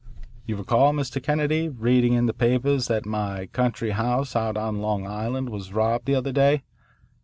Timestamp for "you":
0.47-0.55